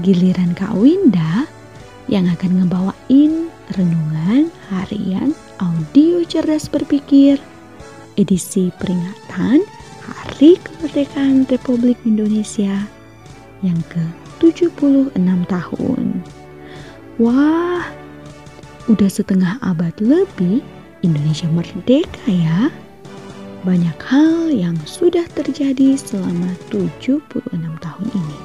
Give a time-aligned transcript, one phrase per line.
[0.00, 1.44] giliran Kak Winda
[2.08, 7.38] yang akan ngebawain renungan harian audio cerdas berpikir
[8.18, 9.62] edisi peringatan
[10.00, 12.88] Hari Kemerdekaan Republik Indonesia
[13.60, 15.14] yang ke-76
[15.46, 16.24] tahun.
[17.20, 17.84] Wah,
[18.88, 20.64] udah setengah abad lebih
[21.04, 22.72] Indonesia merdeka ya.
[23.60, 27.20] Banyak hal yang sudah terjadi selama 76
[27.84, 28.39] tahun ini.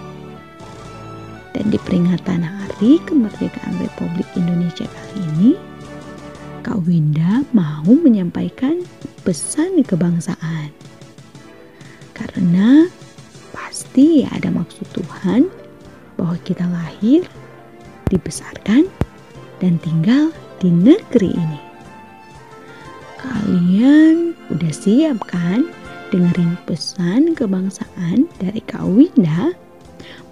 [1.65, 5.49] Di peringatan Hari Kemerdekaan Republik Indonesia kali ini,
[6.61, 8.85] Kak Winda mau menyampaikan
[9.25, 10.69] pesan kebangsaan.
[12.13, 12.85] Karena
[13.49, 15.49] pasti ada maksud Tuhan
[16.21, 17.25] bahwa kita lahir,
[18.13, 18.85] dibesarkan,
[19.57, 20.29] dan tinggal
[20.61, 21.61] di negeri ini.
[23.17, 25.65] Kalian udah siap kan
[26.13, 29.64] dengerin pesan kebangsaan dari Kak Winda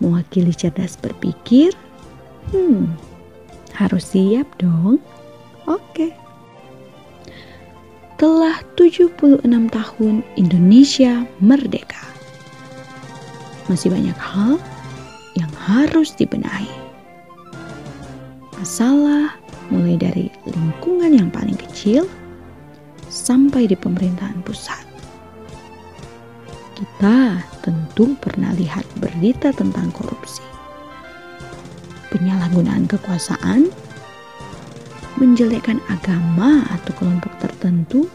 [0.01, 1.73] mewakili cerdas berpikir?
[2.51, 2.91] Hmm,
[3.73, 4.99] harus siap dong.
[5.65, 6.11] Oke.
[8.19, 12.03] Telah 76 tahun Indonesia merdeka.
[13.67, 14.59] Masih banyak hal
[15.39, 16.69] yang harus dibenahi.
[18.59, 19.35] Masalah
[19.71, 22.07] mulai dari lingkungan yang paling kecil
[23.09, 24.92] sampai di pemerintahan pusat.
[26.83, 30.43] Kita tentu pernah lihat berita tentang korupsi,
[32.11, 33.71] penyalahgunaan kekuasaan,
[35.15, 38.11] menjelekkan agama atau kelompok tertentu,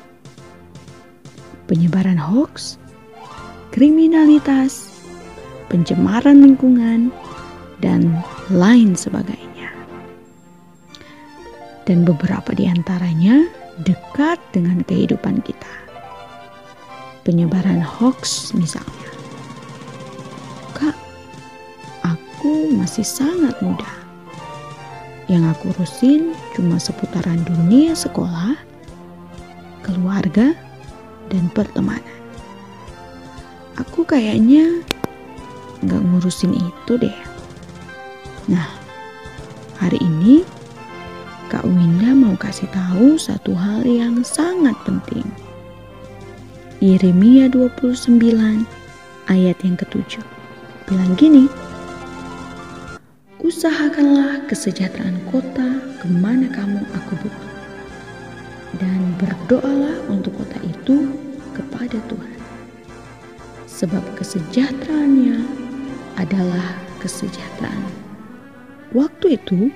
[1.65, 2.77] penyebaran hoax,
[3.73, 4.93] kriminalitas,
[5.73, 7.09] pencemaran lingkungan,
[7.81, 8.21] dan
[8.53, 9.73] lain sebagainya.
[11.89, 13.49] Dan beberapa di antaranya
[13.81, 15.88] dekat dengan kehidupan kita.
[17.29, 19.13] Penyebaran hoax misalnya.
[20.73, 20.97] Kak,
[22.01, 23.93] aku masih sangat muda.
[25.29, 28.57] Yang aku urusin cuma seputaran dunia sekolah,
[29.85, 30.57] keluarga,
[31.29, 32.17] dan pertemanan.
[33.77, 34.81] Aku kayaknya
[35.85, 37.19] nggak ngurusin itu deh.
[38.49, 38.73] Nah,
[39.77, 40.49] hari ini
[41.53, 45.29] Kak Winda mau kasih tahu satu hal yang sangat penting.
[46.79, 48.23] Yeremia 29
[49.27, 50.23] ayat yang ketujuh
[50.87, 51.51] bilang gini,
[53.43, 57.47] Usahakanlah kesejahteraan kota ke mana kamu aku bawa.
[58.79, 61.19] Dan berdoalah untuk kota itu
[61.51, 62.39] kepada Tuhan.
[63.67, 65.43] Sebab kesejahteraannya
[66.15, 67.91] adalah kesejahteraan.
[68.95, 69.75] Waktu itu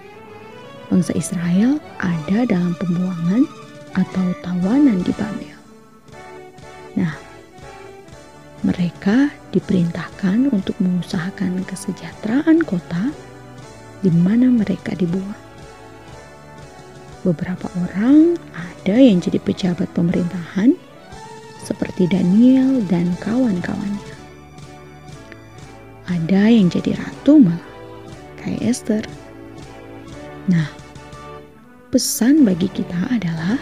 [0.87, 3.43] bangsa Israel ada dalam pembuangan
[3.99, 5.52] atau tawanan di Babel.
[6.97, 7.15] Nah,
[8.63, 13.11] mereka diperintahkan untuk mengusahakan kesejahteraan kota
[14.03, 15.41] di mana mereka dibuang.
[17.23, 20.75] Beberapa orang ada yang jadi pejabat pemerintahan
[21.63, 24.11] seperti Daniel dan kawan-kawannya.
[26.11, 27.63] Ada yang jadi ratu malah
[28.43, 29.07] kayak Esther.
[30.51, 30.67] Nah,
[31.95, 33.55] pesan bagi kita adalah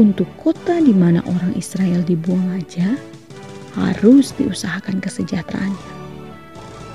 [0.00, 2.96] untuk kota di mana orang Israel dibuang aja
[3.76, 5.92] harus diusahakan kesejahteraannya.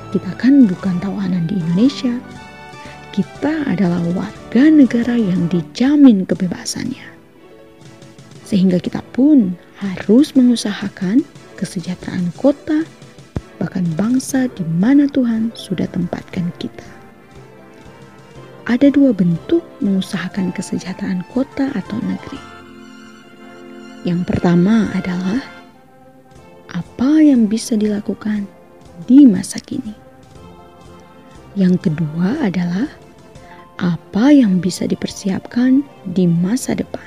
[0.10, 2.18] Kita kan bukan tawanan di Indonesia.
[3.14, 7.06] Kita adalah warga negara yang dijamin kebebasannya.
[8.42, 11.22] Sehingga kita pun harus mengusahakan
[11.62, 12.82] kesejahteraan kota
[13.62, 16.84] bahkan bangsa di mana Tuhan sudah tempatkan kita
[18.66, 22.55] ada dua bentuk mengusahakan kesejahteraan kota atau negeri.
[24.06, 25.42] Yang pertama adalah
[26.70, 28.46] apa yang bisa dilakukan
[29.10, 29.98] di masa kini.
[31.58, 32.86] Yang kedua adalah
[33.82, 35.82] apa yang bisa dipersiapkan
[36.14, 37.02] di masa depan.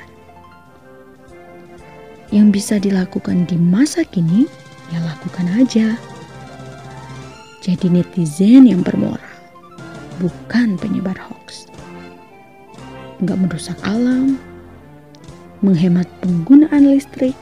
[2.34, 4.50] Yang bisa dilakukan di masa kini,
[4.90, 5.94] ya lakukan aja.
[7.62, 9.22] Jadi netizen yang bermoral
[10.18, 11.70] bukan penyebar hoax.
[13.22, 14.34] Nggak merusak alam,
[15.60, 17.34] menghemat penggunaan listrik,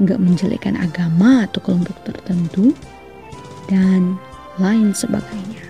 [0.00, 2.72] nggak menjelekkan agama atau kelompok tertentu,
[3.68, 4.16] dan
[4.60, 5.64] lain sebagainya.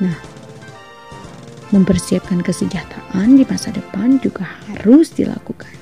[0.00, 0.16] Nah,
[1.72, 5.72] mempersiapkan kesejahteraan di masa depan juga harus dilakukan.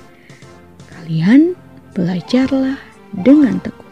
[0.88, 1.58] Kalian
[1.92, 2.78] belajarlah
[3.20, 3.82] dengan tekun.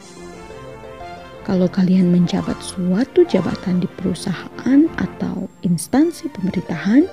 [1.45, 7.11] Kalau kalian menjabat suatu jabatan di perusahaan atau instansi pemerintahan,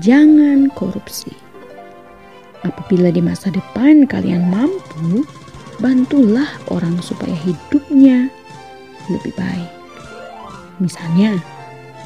[0.00, 1.43] jangan korupsi.
[2.64, 5.28] Apabila di masa depan kalian mampu,
[5.84, 8.32] bantulah orang supaya hidupnya
[9.12, 9.72] lebih baik.
[10.80, 11.36] Misalnya,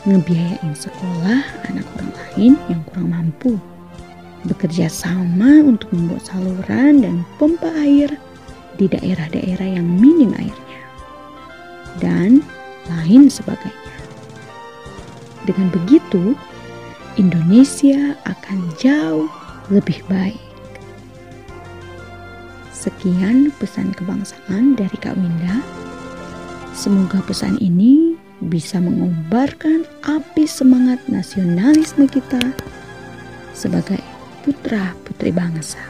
[0.03, 1.41] ngebiayain sekolah
[1.71, 3.55] anak orang lain yang kurang mampu.
[4.47, 8.11] Bekerja sama untuk membuat saluran dan pompa air
[8.79, 10.83] di daerah-daerah yang minim airnya.
[12.03, 12.43] Dan
[12.87, 13.95] lain sebagainya.
[15.47, 16.39] Dengan begitu,
[17.19, 19.27] Indonesia akan jauh
[19.69, 20.48] lebih baik.
[22.79, 25.59] Sekian pesan kebangsaan dari Kak Winda.
[26.71, 32.39] Semoga pesan ini bisa mengobarkan api semangat nasionalisme kita
[33.51, 33.99] sebagai
[34.47, 35.83] putra-putri bangsa.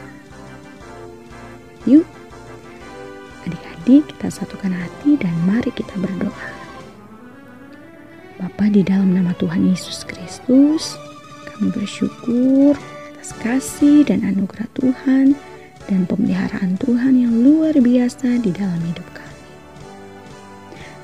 [1.85, 2.09] Yuk,
[3.45, 6.49] adik-adik kita satukan hati dan mari kita berdoa.
[8.41, 10.97] Bapa di dalam nama Tuhan Yesus Kristus,
[11.53, 12.73] kami bersyukur
[13.13, 15.37] atas kasih dan anugerah Tuhan
[15.89, 19.41] dan pemeliharaan Tuhan yang luar biasa di dalam hidup kami.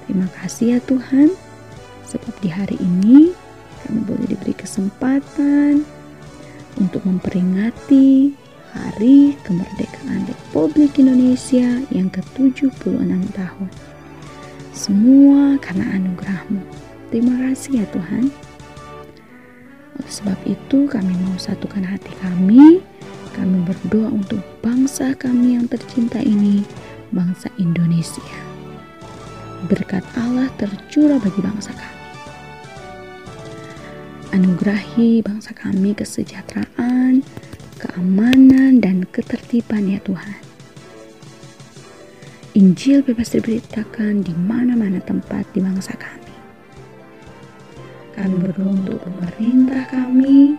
[0.05, 1.33] Terima kasih ya Tuhan,
[2.05, 3.33] sebab di hari ini
[3.81, 5.81] kami boleh diberi kesempatan
[6.77, 8.37] untuk memperingati
[8.75, 13.01] Hari Kemerdekaan Republik Indonesia yang ke-76
[13.33, 13.69] tahun.
[14.75, 16.59] Semua karena anugerahmu.
[17.07, 18.27] Terima kasih ya Tuhan.
[19.95, 22.83] Oleh sebab itu kami mau satukan hati kami.
[23.35, 26.63] Kami berdoa untuk bangsa kami yang tercinta ini,
[27.11, 28.55] bangsa Indonesia
[29.65, 32.03] berkat Allah tercurah bagi bangsa kami.
[34.35, 37.25] Anugerahi bangsa kami kesejahteraan,
[37.81, 40.43] keamanan, dan ketertiban ya Tuhan.
[42.55, 46.35] Injil bebas diberitakan di mana-mana tempat di bangsa kami.
[48.15, 50.55] Kami berdoa untuk pemerintah kami,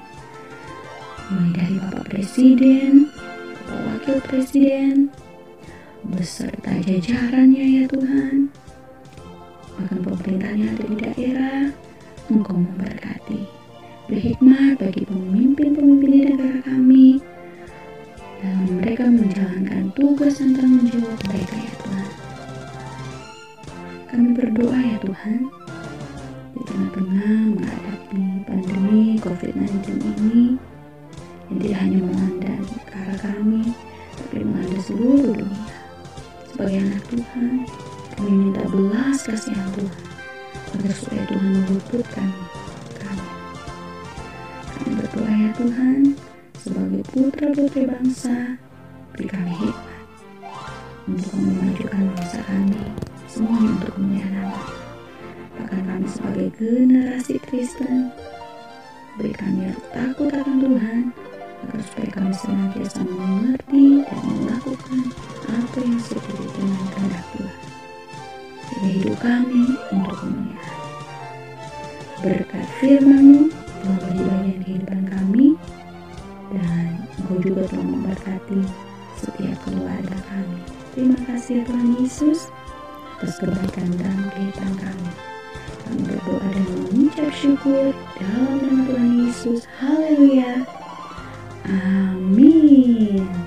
[1.27, 3.11] mulai dari Bapak Presiden,
[3.67, 5.11] Bapak Wakil Presiden,
[6.07, 8.55] beserta jajarannya ya Tuhan,
[9.75, 11.63] bahkan pemerintahan yang ada di daerah,
[12.31, 13.43] Engkau memberkati.
[14.07, 17.19] Berhikmat bagi pemimpin-pemimpin di negara kami
[18.39, 22.09] dalam mereka menjalankan tugas dan tanggung jawab mereka ya Tuhan.
[24.07, 25.41] Kami berdoa ya Tuhan,
[26.55, 30.55] di tengah-tengah menghadapi pandemi COVID-19 ini
[31.47, 33.63] yang tidak hanya melanda negara kami,
[34.19, 35.75] tapi melanda seluruh dunia.
[36.51, 37.53] Sebagai anak Tuhan,
[38.17, 40.05] kami minta belas kasihan Tuhan
[40.77, 42.29] agar supaya Tuhan meluputkan
[42.99, 43.29] kami.
[44.73, 45.99] Kami berdoa ya Tuhan,
[46.59, 48.37] sebagai putra-putri bangsa,
[49.15, 50.05] beri kami hikmat
[51.07, 52.83] untuk memajukan bangsa kami,
[53.31, 54.63] semuanya untuk kemuliaan nama.
[55.57, 58.11] Bahkan kami sebagai generasi Kristen,
[59.21, 61.03] beri kami takut akan Tuhan,
[61.65, 65.01] agar supaya kami senantiasa mengerti dan melakukan
[65.47, 67.67] apa yang sesuai dengan kehendak Tuhan
[68.85, 70.79] hidup kami untuk kemuliaan.
[72.21, 75.47] Berkat firman-Mu telah menjadi bagian kehidupan kami
[76.53, 76.87] dan
[77.17, 78.61] Engkau juga telah memberkati
[79.17, 80.61] setiap keluarga kami.
[80.93, 82.39] Terima kasih ya Tuhan Yesus
[83.17, 85.11] atas kebaikan dalam kehidupan kami.
[85.87, 89.61] Kami berdoa dan mengucap syukur dalam nama Tuhan Yesus.
[89.81, 90.86] Haleluya.
[91.69, 93.46] Amin.